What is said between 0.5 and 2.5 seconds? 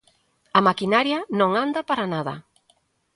A maquinaria non anda para nada.